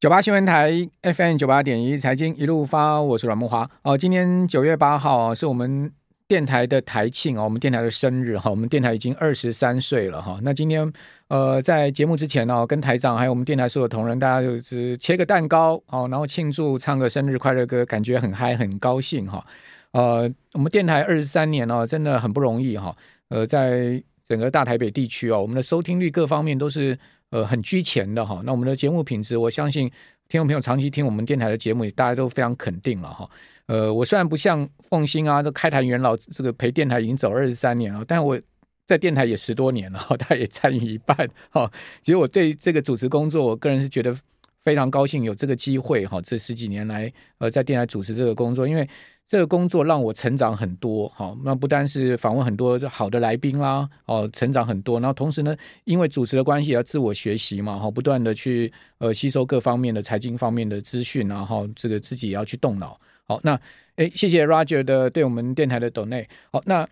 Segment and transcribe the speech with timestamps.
[0.00, 0.72] 九八新闻台
[1.02, 3.68] FM 九八点一财经一路发，我是阮木华。
[3.82, 5.92] 哦，今天九月八号是我们
[6.26, 10.40] 电台的台庆哦，我们电台的生日哈，我们电台已经二十三岁了哈。
[10.42, 10.90] 那今天
[11.28, 19.44] 呃，在节目之前呢，跟台长还有我们电台所有同仁，大家就是切个蛋糕哦，然后庆祝，唱个生日快乐歌，感觉很嗨，很高兴哈。
[19.92, 22.96] 呃，我们电台二十三年哦，真的很不容易哈。
[23.28, 26.98] 呃，在整个大台北地区哦，我们的收听率各方面都是。
[27.30, 28.42] 呃，很居前的哈。
[28.44, 29.90] 那我们的节目品质，我相信
[30.28, 33.28] 听众朋友长期听我们电台的节目，大家都非常肯定了哈。
[33.66, 38.38] 呃，我虽然不像凤新啊，这开坛元老，这个陪电台已经走二十三年了，但我
[38.84, 41.16] 在电台也十多年了，他也参与一半
[41.50, 41.70] 哈。
[42.02, 44.16] 其实我对这个主持工作，我个人是觉得
[44.64, 46.20] 非常高兴，有这个机会哈。
[46.22, 48.88] 这十几年来，呃，在电台主持这个工作，因为。
[49.30, 63.56] 这个工作让我成长很多，好，那不单是访问很多好的来宾啦，哦，成长很多，然后同时呢，因为主持的关系要自我学习嘛，哈，不断的去呃吸收各方面的财经方面的资讯，然后这个自己也要去动脑，好，那
[63.98, 66.84] 诶，谢谢 Roger 的对我们电台的 donate，好，那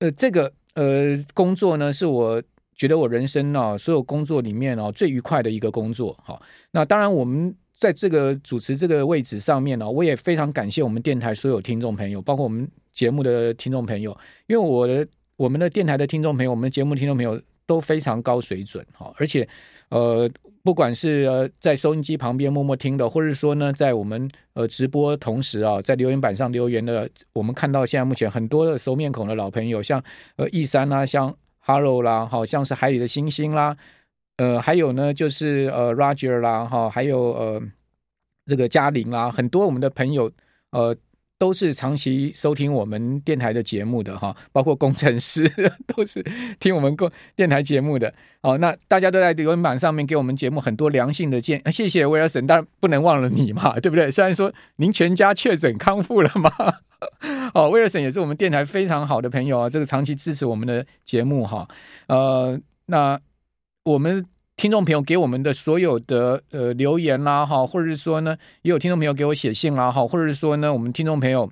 [0.00, 2.42] 呃这个呃工作呢，是我
[2.78, 6.40] 觉得我人生啊所有工作里面啊最愉快的一个工作，好，
[6.70, 7.54] 那当然我们。
[7.80, 14.10] 在这个主持这个位置上面呢，我也非常感谢我们电台所有听众朋友，包括我们节目的听众朋友，
[14.48, 15.06] 因为我的
[15.36, 19.48] 我们的电台的听众朋友，我们节目听众朋友都非常高水准哈，而且
[19.90, 20.28] 呃，
[20.64, 30.02] 不管是呃在收音机旁边默默听的，或者说呢，在我们呃直播同时啊，在留言板上留言的，我们看到现在目前很多的熟面孔的老朋友，像
[30.34, 31.32] 呃易山啊，像
[31.70, 33.76] Hello 啦，好像是海里的星星啦。
[34.38, 37.60] 呃，还有呢，就是呃，Roger 啦，哈，还有呃，
[38.46, 40.32] 这个嘉玲啦，很多我们的朋友，
[40.70, 40.96] 呃，
[41.38, 45.48] 都是长期收听我们电台的节目的哈，包括工程师
[45.86, 46.22] 都是
[46.58, 48.12] 听我们电电台节目的。
[48.40, 54.10] 哦，那大家都在留言板上面给我们节目很多良性的建，谢谢威尔森，当然不能忘了你嘛， 对不对？
[54.10, 56.50] 虽然说您全家确诊康复了嘛，
[57.54, 61.68] 哦，威尔森也是我们电台非常好的朋友啊，这个长期支持我们的节目哈，
[62.08, 63.18] 呃，那。
[63.84, 64.26] 我们
[64.58, 71.48] 听众朋友给我们的所有的呃留言啦哈，或者是说呢，也有听众朋友给我写信啦哈，或者是说呢，我们听众朋友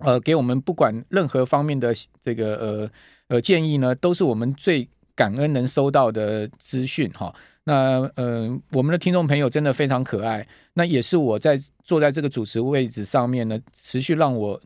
[0.00, 2.90] 呃给我们不管任何方面的这个呃
[3.28, 4.86] 呃建议呢，都是我们最
[5.16, 7.34] 感恩能收到的资讯哈。
[7.64, 14.60] 那呃我们的听众朋友真的非常可爱，那也是我在坐在这个主持位置上面呢，持续让我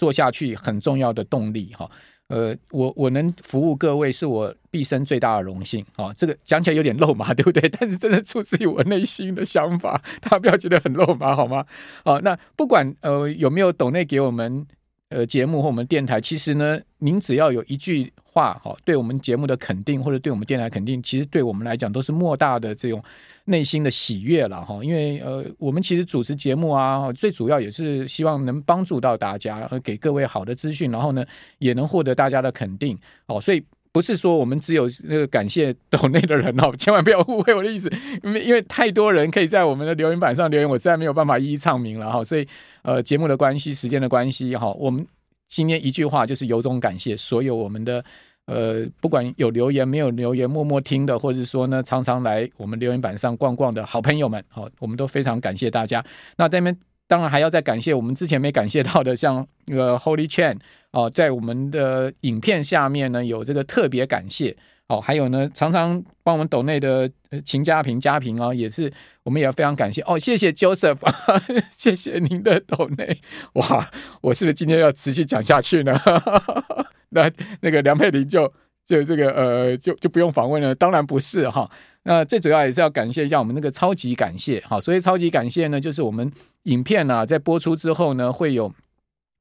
[0.00, 1.86] 做下去很重要的动力哈。
[2.28, 7.68] 呃，我我能服务各位是我毕生最大的荣幸啊、这个讲起来有点肉麻， 对不对？
[7.68, 11.66] 但是真的出自于我内心的想法，大家不要觉得很肉麻，好吗？
[12.04, 14.64] 好，那不管呃有没有董内给我们
[15.10, 23.00] 呃节目和我们电台，其实呢，您只要有一句话哈、对我们节目的肯定或者对我们电台肯定，其实对我们来讲都是莫大的这种。
[23.46, 31.24] 内心的喜悦了哈，因为呃，我们其实主持节目啊，最主要也是希望能帮助到大家，给各位好的资讯，然后呢，
[31.58, 32.96] 也能获得大家的肯定
[33.26, 33.40] 哦。
[33.40, 33.60] 所以
[33.92, 37.90] 不是说我们只有那个感谢抖内的人哦， 千万不要误会我的意思，
[38.22, 42.22] 因为因为太多人可以在我们的留言板上留言，我实在没有办法一一唱名了哈。
[42.22, 42.46] 所以
[42.82, 45.06] 呃，节目的关系，时间的关系哈，我们
[45.48, 48.04] 今天一句话就是由衷感谢所有我们的。
[48.46, 56.04] 呃，不管有留言没有留言，默默听的，或者说呢，常常来我们留言板上逛逛的好朋友们，好，我们都非常感谢大家。
[56.36, 56.76] 那这边
[57.10, 60.56] 当然还要再感谢我们之前没感谢到的，像那个 Holy Chain
[60.92, 64.56] 哦，在我们的影片下面呢有这个特别感谢。
[64.86, 67.10] 哦，还有呢常常帮我们抖内的
[67.44, 68.92] 秦家平家平啊，也是
[69.24, 70.00] 我们也要非常感谢。
[70.02, 70.98] 哦，谢谢 Joseph，
[71.72, 73.20] 谢谢您的抖内，
[73.54, 73.90] 哇，
[74.20, 76.00] 我是不是今天要持续讲下去呢？
[77.10, 77.28] 那
[77.60, 78.52] 那个梁佩玲就
[78.90, 81.70] 就这个呃就就不用访问了，当然不是哈。
[82.02, 84.80] 那最主要也是要感谢一下我们那个超级感谢哈。
[84.80, 86.28] 所以超级感谢呢，就是我们
[86.64, 88.72] 影片呢、啊、在播出之后呢，会有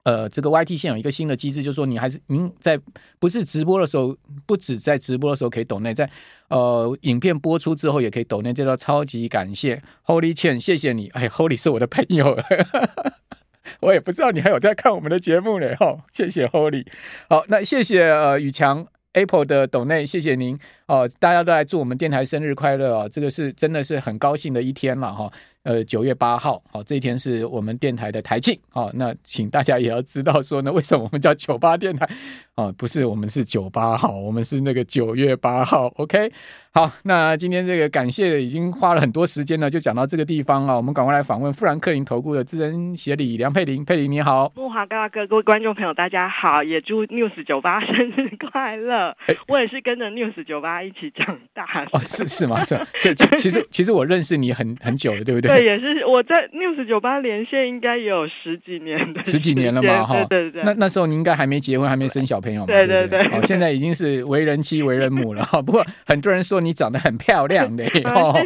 [0.03, 2.79] 呃这个 YT 线有一个新的机制，就是说你还是您在
[3.17, 4.15] 不是直播的时候，
[4.45, 6.07] 不止在直播的时候可以抖内，在
[6.49, 12.37] 呃影片播出之后也可以抖内，这叫超级感谢 Holy Chen，谢谢你，哎，Holy 是我的朋友。
[13.81, 16.85] 我也不知道你还有在看我们的节目呢，哈，谢谢 Holy，
[17.29, 20.57] 好，那谢谢呃宇强 Apple 的董内，谢谢您。
[20.87, 25.31] 哦，大家都来祝我们电台生日快乐哦，这个是真的是很高兴的一天了哈，
[25.63, 32.07] 呃九月八号，好，这一天是我们电台的台庆，好，那请大家也要知道说呢，为什么我们叫九八电台
[32.55, 32.73] 哦？
[32.77, 36.31] 不是我们是九八号，我们是那个九月八号，OK。
[36.71, 40.77] 好，那今天这个感谢已经花了很多时间了，就讲到这个地方了。
[40.77, 49.09] 我们赶快来访问富兰克林投顾的资深协理梁佩玲，佩玲你好，慕驊大哥，各位观众朋友大家好，也祝 News 九八生日快乐。
[49.27, 52.63] 欸、我也是跟着 News 九八一起长大的，哦，是是吗？
[52.63, 55.48] 是，所以其实其实我认识你很很久了，对不对？
[55.55, 60.63] 对，也是我在 News 酒吧连线，应该也有十几年的十几年了嘛，哈，对对对。
[60.63, 63.19] 那那时候你应该还没结婚，还没生小朋友嘛，对对对。
[63.27, 65.61] 哦，现在已经是为人妻、为人母了哈。
[65.61, 67.83] 不过很多人说你长得很漂亮的
[68.15, 68.39] 哦。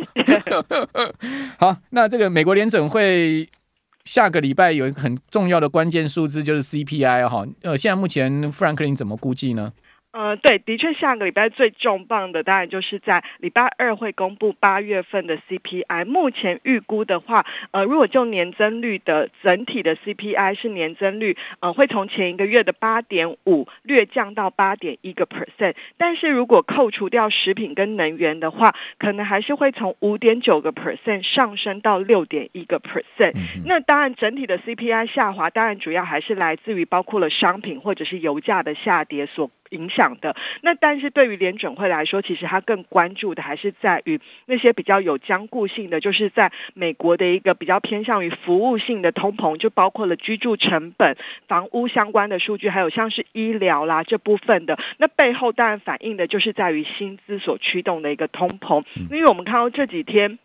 [1.60, 3.48] 好，那这个美国联准会
[4.04, 7.46] 下个礼拜有一个很重要的关键数字，就是 CPI 哈。
[7.62, 9.72] 呃，现在目前富兰克林怎么估计呢？
[10.13, 16.06] 呃，对，的确，下个礼拜最重磅的当然就是在礼拜二会公布八月份的 CPI。
[16.06, 25.74] 目前预估的话，呃，如果就年增率的整体的 CPI 是年增率，呃，会从前一个月的八点五略降到八点一个 percent。
[25.98, 33.31] 但是如果扣除掉食品跟能源的话，可能还是会从五点九个 percent 上升到六点一个 percent。
[33.33, 39.50] 嗯、那当然，整体的 CPI 下滑，当然主要还是来自于包括了商品或者是油价的下跌所。
[39.74, 40.36] 影响的。
[40.62, 51.18] 那但是对于联准会来说，其实它更关注的还是在于那些比较有僵固性的，就是在美国的一个比较偏向于服务性的通膨，就包括了居住成本、
[51.48, 54.80] 房屋相关的数据，还有像是医疗啦这部分的。
[54.98, 60.40] 那背后当然反映的就是在于薪资所驱动的一个通膨，因为我们看到这几天。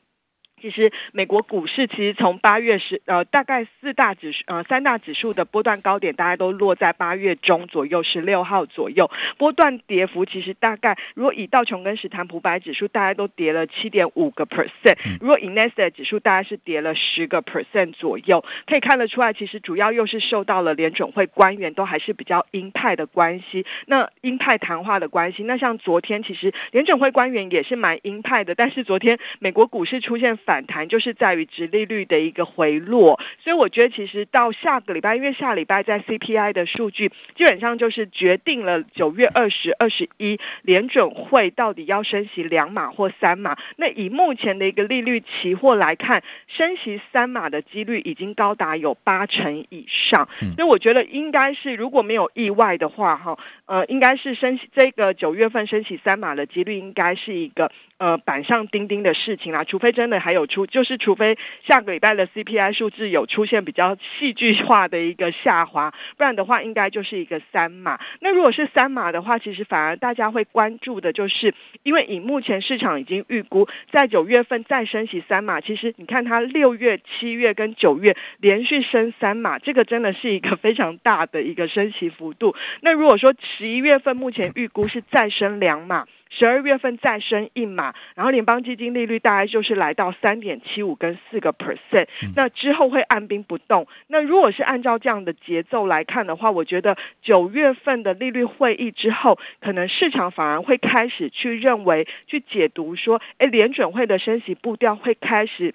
[0.61, 30.39] 其实美国股市其实从八月十呃大概四大指数呃三大指数的波段高点，大概都落在八月中左右，十六号左右，波段跌幅其实大概如果以道琼跟史坦普百指数，大概都跌了七点五个 percent，如果以纳斯达克指数，大概是跌了十个 percent 左右，可以看得出来，其实主要又是受到了联准会官员都还是比较鹰派的关系，那鹰派谈话的关系，那像昨天其实联准会官员也是蛮鹰派的，但是昨天美国股市出现。
[30.49, 43.59] 反弹就是在于殖利率的一个回落，所以我觉得其实到下个礼拜，因为下礼拜在 CPI 的数据基本上就是决定了九月二十、二十一联准会到底要升息两码或三码。
[43.77, 50.31] 那以目前的一个利率期货来看，升息三码的几率已经高达有八成以上。
[50.57, 57.71] 所以我觉得应该是如果没有意外的话，哈，呃，应该是升息这个九月份升息三码的几率应该是一个。
[57.99, 61.37] 呃，板上钉钉的事情啦，除非真的还有出，就是除非
[61.67, 67.99] 下个礼拜的 CPI 数字有出现比较戏剧化的一个下滑，不然的话，应该就是一个三码。
[68.21, 82.55] 那如果是三码的话，其实反而大家会关注的就是，因为以目前市场已经预估在九月份再升息三码，其实你看它六月、七月跟九月连续升三码，这个真的是一个非常大的一个升息幅度。
[82.81, 86.07] 那如果说十一月份目前预估是再升两码。
[86.31, 93.87] 十二月份再升一码，然后联邦基金利率大概就是来到三点七五跟四个 percent，那之后会按兵不动。
[94.07, 105.75] 那如果是按照这样的节奏来看的话，我觉得九月份的利率会议之后，可能市场反而会开始去认为、去解读说，哎，联准会的升息步调会开始。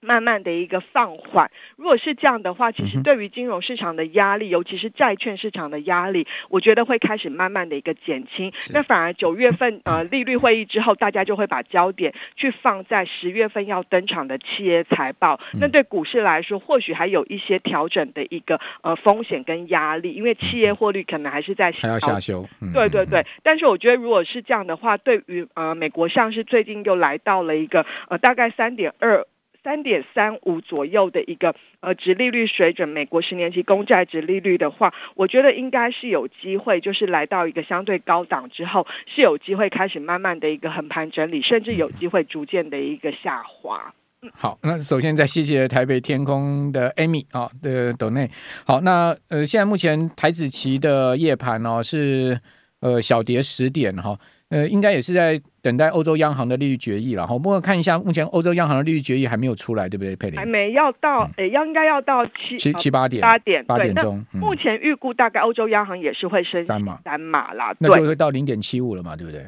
[0.00, 8.52] 慢慢的一个放缓，如果是这样的话，其实对于金融市场的压力，尤其是债券市场的压力，我觉得会开始慢慢的一个减轻。
[8.72, 15.40] 那反而九月份呃 利率会议之后，大家就会把焦点去放在十月份要登场的企业财报。
[15.60, 22.46] 那对股市来说，或许还有一些调整的一个呃风险跟压力，因为企业获利可能还是在还要下修。
[22.72, 29.26] 对对对，但是我觉得如果是这样的话，对于呃美国上市最近又来到了一个呃大概三点二。
[29.68, 43.92] 三点三五左右的一个呃殖利率水准，美国十年期公债殖利率的话，我觉得应该是有机会，就是来到一个相对高档之后，是有机会开始慢慢的一个横盘整理，甚至有机会逐渐的一个下滑。
[44.32, 48.30] 好，那首先再谢谢台北天空的 Amy 啊、哦、的斗内。
[48.64, 52.40] 好，那呃现在目前台子期的夜盘哦是
[52.80, 54.18] 呃小跌十点哈。
[54.50, 57.38] 呃，应该也是在等待欧洲央行的利率决议了哈。
[57.38, 60.38] 不过看一下，目前欧洲央行的利率决议还没有出来，对不对，佩林？
[60.40, 64.24] 还没要到，诶、嗯，要应该要到七七七八点八点八点钟。
[64.32, 69.46] 目前预估大概欧洲央行也是会升三码三码啦，那就会到零点七五了嘛，对不对？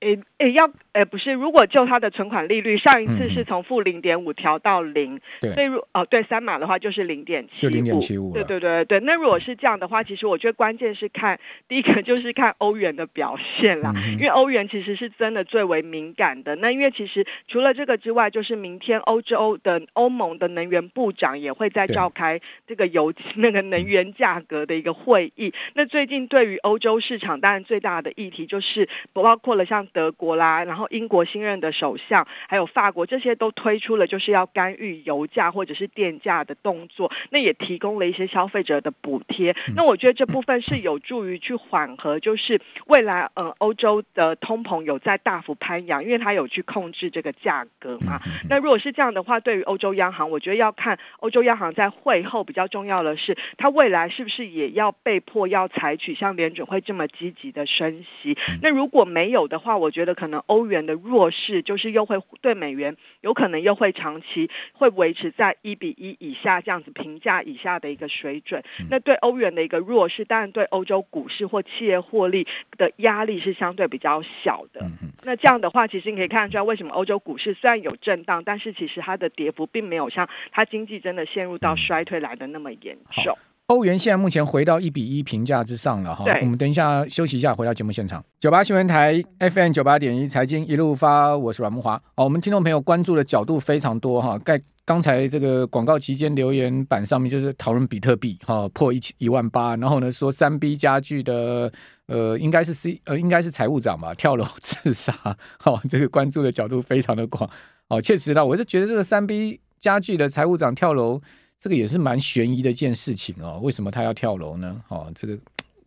[0.00, 9.00] 诶诶，要诶不是，如果就它的存款利率，上一次是从负零点五调到零，所以如哦对三码的话就是零点七五，就零点七五，对对对对。
[9.00, 16.54] 那如果是这样的话，其实我觉得关键是看第一个就是看欧元的表现啦，嗯、因为欧元其实是真的最为敏感的。
[16.54, 25.52] 那因为其实除了这个之外，就是明天欧洲的欧盟的能源部长也会在召开这个油那个能源价格的一个会议。
[25.74, 30.83] 那最近对于欧洲市场，当然最大的议题就是包括了像德国啦，然后。
[30.84, 39.56] 后英国新任的首相，还有法国这些都推出了就是要干预油价或者是电价的动作，那也提供了一些消费者的补贴。
[39.74, 48.20] 那我觉得这部分是有助于去缓和，就是未来呃欧洲的通膨有在大幅攀扬，因为它有去控制这个价格嘛。
[48.48, 58.36] 那如果是这样的话，对于欧洲央行，我觉得要看欧洲央行在会后比较重要的是，它未来是不是也要被迫要采取像联准会这么积极的升息。
[58.60, 68.62] 那如果没有的话，我觉得可能欧元的弱势就是又会对美元有可能又会长期会维持在一比一以下这样子平价以下的一个水准。
[68.90, 74.84] 那对欧元的一个弱势，当然对欧洲股市或企业获利的压力是相对比较小的。
[75.22, 83.38] 那这样的话，其实你可以看得出来，为什么欧洲股市虽然有震荡，但是其实它的跌幅并没有像它经济真的陷入到衰退来的那么严重。
[83.68, 88.22] 欧元现在目前回到一比一平价之上了哈，我们等一下休息一下，回到节目现场。
[88.38, 91.94] 九八新闻台 FM 九八点一财经一路发，我是阮木华。
[92.16, 101.72] 哦，我们听众朋友关注的角度非常多哈，在刚才这个广告期间留言板上面就是讨论比特币哈破一一万八，然后呢说三 B 家具的
[102.06, 105.10] 呃应该是 C 呃应该是财务长吧跳楼自杀，
[105.58, 107.48] 哈 这个关注的角度非常的广
[107.88, 111.22] 哦，确实的，我是觉得这个三 B 家具的财务长跳楼。
[111.64, 114.78] 这个也是蛮悬疑的一件事情哦，为什么他要跳楼呢？
[114.88, 115.34] 哦，这个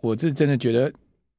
[0.01, 0.91] 我是真的觉得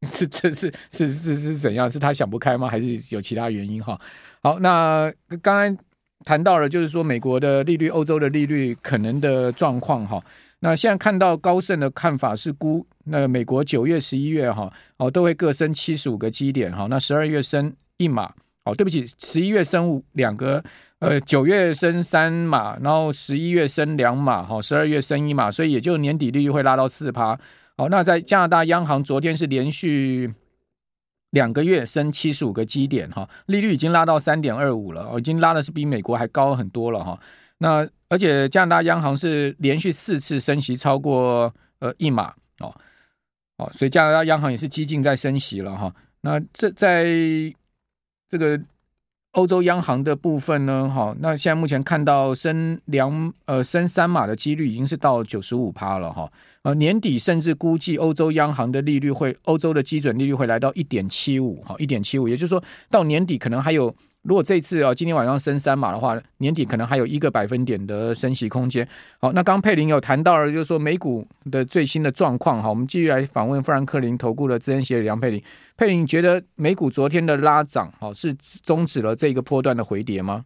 [0.02, 1.90] 是这是是是是怎样？
[1.90, 2.68] 是他想不开吗？
[2.68, 3.82] 还是有其他原因？
[3.82, 4.00] 哈，
[4.40, 5.82] 好，那刚才
[6.24, 10.22] 谈到了，就是说美国的利率、欧洲的利率可能的状况哈。
[10.60, 18.32] 那现在看到高盛的看法是估，那美国九月、十一月哈哦都会各升七十五个基点哈，那十二月升一码。
[18.64, 20.62] 哦，对不起，十一月升两个，
[21.00, 27.38] 呃，九月升三码，然后十一月升两码，哈，十二月升一码，所以也就年底利率会拉到四趴。
[27.76, 30.34] 好，那在加拿大央行昨天是连续
[31.30, 37.20] 两个月升七十五个基点，哈，利率已经拉到三点二五了，哦已经拉的是比美国还高很多了，哈。
[37.58, 42.74] 那而且加拿大央行是连续四次升息超过呃一码，哦，
[43.58, 45.94] 哦，所以加拿大央行也是激进在升息了，哈。
[46.22, 47.06] 那这在。
[48.30, 48.60] 这个
[49.32, 56.30] 欧洲央行的部分呢，哈，那现在目前看到升两呃升三码的几率已经是到九十五趴了哈，
[56.62, 63.94] 呃年底甚至估计欧洲央行的利率会欧洲的基准利率会来到一点七五哈，一点七五，也就是说到年底可能还有。
[64.22, 68.86] 如果这次啊，今天晚上升三码的话，年底可能还有一个百分点的升息空间。
[69.20, 72.62] 好，那刚佩林有谈到了，就是说美股的最新的状况。
[72.62, 75.42] 哈，我们继续来访问富兰克林投顾的资深协理梁佩林。
[75.76, 80.44] 佩林，你觉得美股昨天的拉涨，好是终止了这个波段的回跌吗？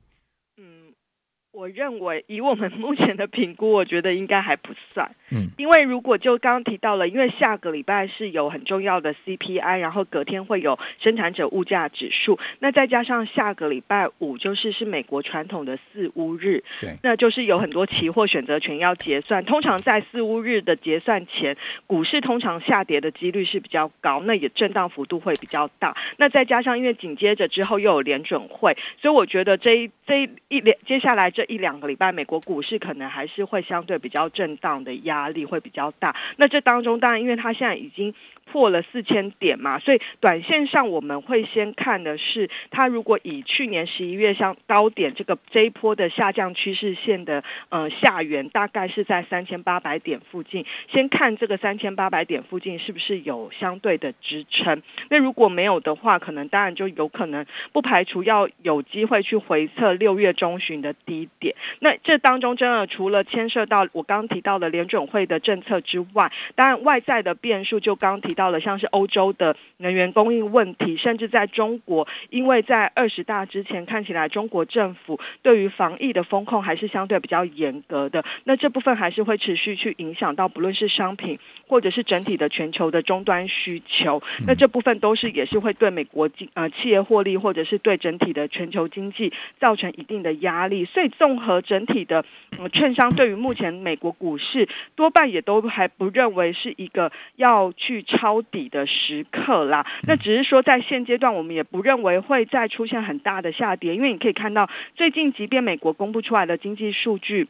[1.62, 5.08] 我认为以我们 目前的评估，我觉得应该还不算。
[5.30, 19.44] 嗯，因为如果就刚刚提到了，因为下个礼拜是有很重要的 CPI，然后隔天会有生产者物价指数，那再加上下个礼拜五就是是美国传统的四巫日，对，那就是有很多期货选择权要结算。
[19.44, 25.96] 通常在四巫日的结算前，股市通常下跌的几率是比较高，那也震荡幅度会比较大。
[26.16, 31.46] 那再加上因为紧接着之后又有联准会，所以我觉得这一这一连接下来这。
[31.52, 36.16] 一两个礼拜，美国股市可能还是会相对比较震荡的压力会比较大。
[36.36, 38.14] 那这当中，当然，因为它现在已经。
[38.44, 54.82] 破了四千点嘛，所以短线上我们会先看的是，它如果以去年十一月像高点这个这一波的下降趋势线的呃下缘，大概是在三千八百点附近，先看这个三千八百点附近是不是有相对的支撑。
[55.08, 61.54] 那如果没有的话，可能当然就有可能不排除要有机会去回测六月中旬的低点。
[61.80, 68.42] 那这当中真的除了牵涉到我刚提到的联准会的政策之外，当然外在的变数就刚提到。
[68.42, 81.38] 到了像是欧洲的能源供应问题，甚至在中国，因为在二十大之前看起来中国政府对于防疫的风控还是相对比较严格的，那这部分还是会持续去影响到不论是商品
[81.72, 92.24] 或者是整体的全球的终端需求，那这部分都是也是会对美国经呃企业获利或者是对整体的全球经济造成一定的压力，所以综合整体的
[92.58, 98.04] 呃券商对于目前美国股市多半也都还不认为是一个要去。
[98.12, 107.48] 抄底的时刻啦，那只是说在现阶段，我们也不认为会再出现很大的下跌，因为你可以看到最近，即便美国公布出来的经济数据。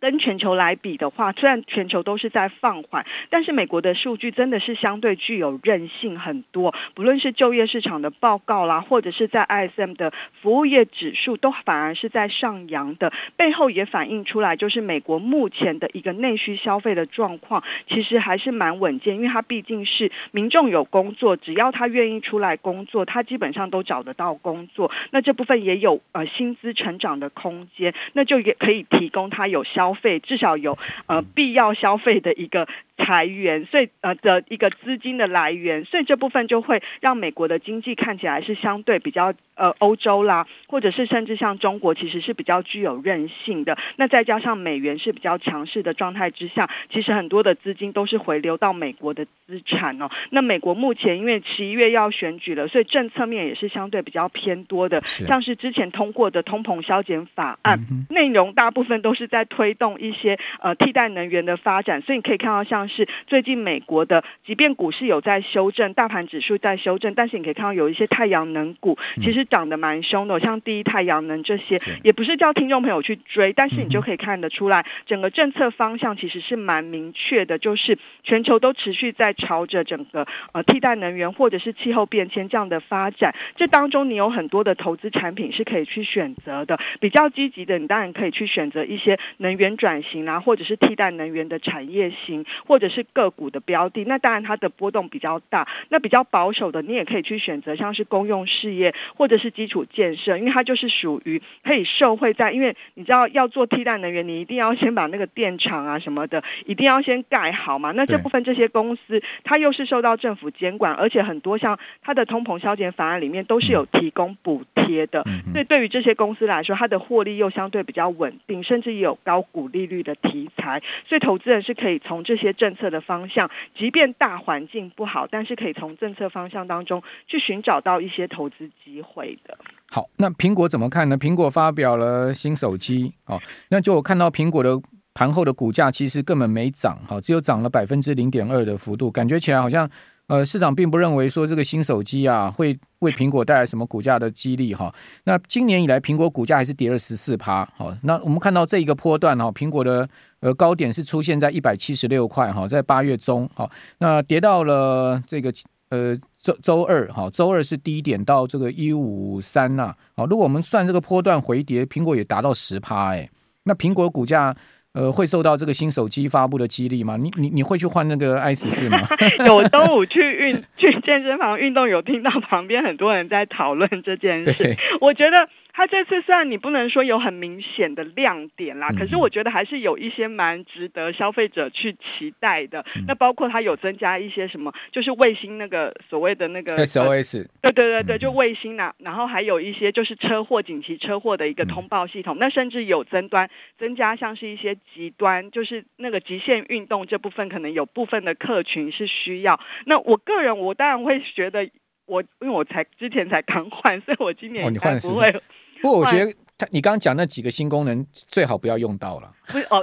[0.00, 6.74] 跟全球来比的话，虽然全球都是在放缓，但是美国的数据真的是相对具有韧性很多。
[6.94, 13.12] 不论是就业市场的报告啦，或者是在 ISM 的服务业指数，都反而是在上扬的。
[13.36, 19.16] 背后也反映出来，就是美国目前的一个内需消费的状况，其实还是蛮稳健。
[19.16, 24.92] 因为它毕竟是民众有工作，只要他愿意出来工作，他基本上都找得到工作。
[25.10, 29.87] 那这部分也有呃薪资成长的空间，那就也可以提供他有消。
[29.88, 30.76] 消费至少有
[31.06, 32.68] 呃必要消费的一个。
[32.98, 43.78] 财源，所以呃的一个资金的来源，所以这部分就会让美国的经济看起来是相对比较呃欧洲啦，或者是甚至像中国，其实是比较具有韧性的。
[43.96, 50.10] 那再加上美元是比较强势的状态之下，其实很多的资金都是回流到美国的资产哦。
[50.30, 62.87] 那美国目前因为十一月要选举了，所以政策面也是相对比较偏多的，是像是之前通过的通膨消减法案，嗯、内容大部分都是在推动一些呃替代能源的发展，所以你可以看到像。
[62.88, 83.34] 是最近美国的，即便股市有在修正，大盘指数在修正，但是你可以看到有一些太阳能股其实涨得蛮凶的，像第一太阳能这些，也不是叫听众朋友去追，但是你就可以看得出来，整个政策方向其实是蛮明确的，就是全球都持续在朝着整个呃替代能源或者是气候变迁这样的发展。
[83.56, 95.66] 这当中你有很多的投资产品是可以去选择的，比较积极的，你当然可以去选择一些能源转型啊，或者是替代能源的产业型，或或者是个股的标的，那当然它的波动比较大。
[95.88, 102.52] 那比较保守的，你也可以去选择像是公用事业或者是基础建设，因为它就是属于可以受惠在。
[102.52, 107.90] 因为你知道要做替代能源，你一定要先把那个电厂啊什么的，一定要先盖好嘛。
[107.90, 115.24] 那这部分这些公司，它又是受到政府监管，而且很多像它的通膨消减法案里面都是有提供补贴的。
[115.50, 120.80] 所以对于这些公司来说，它的获利又相对比较稳定，甚至也有高股利率的题材。
[121.08, 129.56] 所以投资人是可以从这些政政策的方向，即便大环境不好，但是可以从政策方向当中去寻找到一些投资机会的。
[129.90, 131.16] 好，那苹果怎么看呢？
[131.16, 134.78] 苹果发表了新手机，哦，那就我看到苹果的
[135.14, 139.88] 盘后的股价其实根本没涨，哈，只有涨了百分之零点二的幅度，感觉起来好像。
[140.28, 144.94] 呃，市场并不认为说这个新手机啊会为苹果带来什么股价的激励哈。
[145.24, 147.66] 那今年以来，苹果股价还是跌了十四趴。
[147.74, 150.06] 好，那我们看到这一个波段哈，苹果的
[150.40, 153.68] 呃高点是出现在一百七十六块哈，在八月中哈，
[153.98, 155.50] 那跌到了这个
[155.88, 159.94] 呃周周二哈，周二是低点到这个一五三呐。
[160.14, 163.28] 好，如果我们算这个波段回跌，苹果也达到十趴哎。
[163.62, 164.54] 那苹果股价。
[164.98, 167.16] 呃，会受到这个新手机发布的激励吗？
[167.16, 168.98] 你你你会去换那个 i 十四吗？
[169.46, 175.48] 有中午去运去健身房运动，有听到旁边很多人在讨论这件事，我觉得。
[175.78, 182.84] 它这次虽然你不能说有很明显的亮点啦，可是我觉得还是有一些蛮值得消费者去期待的。
[183.06, 188.92] 那包括它有增加一些什么，就是卫星那个所谓的那个 SOS，对对对对，就卫星呐。
[188.98, 192.38] 然后还有一些就是车祸紧急车祸的一个通报系统。
[192.40, 199.60] 那甚至有增端增加像是一些极端，就是那个极限运动这部分，可能有部分的客群是需要。
[199.86, 201.70] 那我个人我当然会觉得，
[202.06, 205.40] 我因为我才之前才刚换，所以我今年应该不会。
[205.82, 209.30] 不过我觉得他，你刚刚讲那几个新功能，最好不要用到了。
[209.46, 209.82] 不是哦，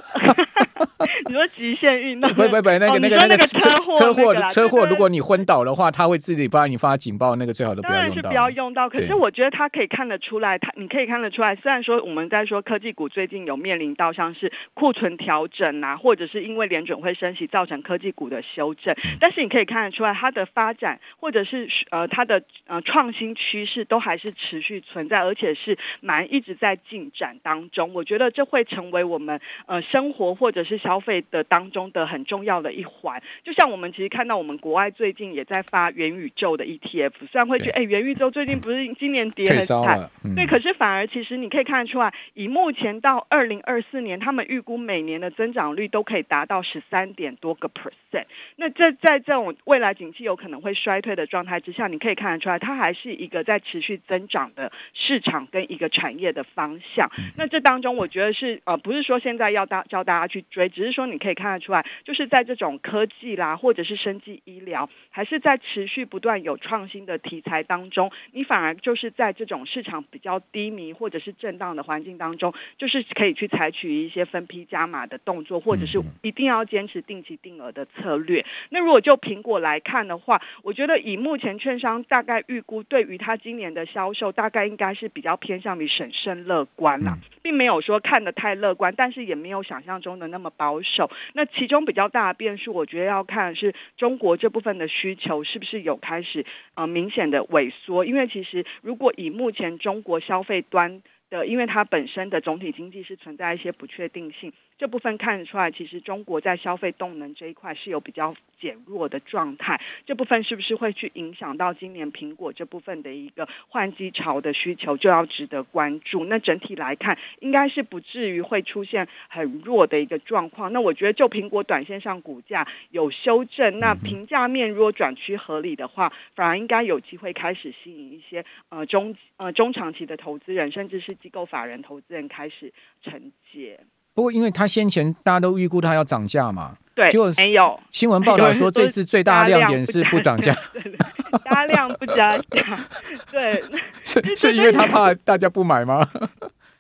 [1.27, 2.29] 你说极限运动？
[2.33, 3.59] 不不不，那个那个那个车
[3.97, 8.01] 车祸车祸，如果你昏倒的话，他会自己帮你发警报，那个最好都不要用到。
[8.01, 8.89] 当然是不要用到。
[8.89, 11.55] 可是我觉得他可以看得出来，他你可以看得出来。
[11.55, 27.93] 虽然说我们在说科技股最近有面临到像是库存调整啊，或者是因为联准会升息造成科技股的修正，但是你可以看得出来，它的发展或者是呃它的呃创新趋势都还是持续存在，而且是蛮一直在进展当中。
[27.93, 29.25] 我觉得这会成为我们。
[29.65, 48.25] 呃，生活或者是消费的当中的很重要的一环，就像我们其实看到，我们国外最近也在发元宇宙的 ETF，虽然会觉得，哎对，元宇宙最近不是今年跌很惨，嗯、对，可是反而其实你可以看得出来，以目前到二零二四年，他们预估每年的增长率都可以达到十三点多个 percent。
[48.55, 57.11] 那这在这种未来景气有可能会衰退的状态之下，你可以看得出来，它还是一个在持续增长的市场跟一个产业的方向。
[57.35, 59.45] 那这当中，我觉得是呃，不是说现在。
[59.55, 78.45] 要大教大家去追，只是说你可以看得出来，就是在这种科技啦，或者是生技医疗，还是在持续不断有创新的题材当中，你反而就是在这种市场比较低迷或者是震荡的环境当中，就是可以去采取一些分批加码的动作，或者是一定要坚持定期定额的策略。
[78.69, 91.09] 那如果就苹果来看的话，我觉得以目前券商大概预估，对于它今年的销售，大概应该是比较偏向于审慎乐观啦，嗯、并没有说看得太乐观，但是也没有想象中的那么保守。
[91.33, 104.53] 那其中比较大的变数，我觉得要看是中国这部分的需求是不是有开始呃明显的萎缩，因为其实如果以目前中国消费端的，因为它本身的总体经济是存在一些不确定性。
[104.77, 109.79] 这部分看得出来，其实中国在消费动能这一块是有比较减弱的状态。
[110.05, 116.25] 这部分是不是会去影响到今年苹果这部分的一个换机潮的需求，就要值得关注。
[116.25, 120.73] 那整体来看，应该是不至于会出现很弱的一个状况。
[120.73, 132.73] 那我觉得，就苹果短线上股价有修正，那评价面如果转趋合理的话，反而应该有机会开始吸引一些呃中呃中长期的投资人，甚至是机构法人投资人开始
[133.03, 133.79] 承接。
[134.13, 140.55] 不过，因为他先前大家都预估他要涨价嘛，对，结果没有新闻报道说这次最大的亮点是不涨价，
[141.43, 142.79] 加量不加价，
[143.29, 143.61] 对，
[144.05, 146.07] 是是因为他怕大家不买吗？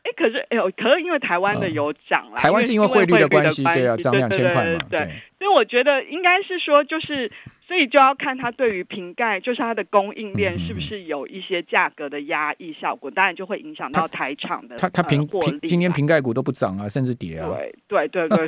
[0.05, 4.99] 哎，可是哎呦，可是因为台湾的有涨了，台湾是因为汇率的关系，对啊，涨两千块嘛，对。
[5.39, 7.29] 所以我觉得应该是说，就是
[7.67, 14.75] 所以就要看它对于瓶盖，就是它的供应链是不是有一些价格的压抑效果，当然就会影响到台厂的。
[14.77, 17.49] 它它瓶瓶今天瓶盖股都不涨啊，甚至跌啊。
[17.87, 18.47] 对对对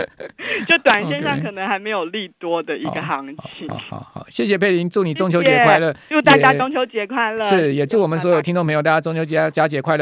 [0.68, 3.68] 就短线上可能还没有利多的一个行情。
[3.68, 7.48] 好好好，谢谢佩林，祝你中秋节快乐，祝大家中秋节快乐。
[7.48, 9.98] 是，也祝我们所有听众朋友，大家中秋节佳节快乐。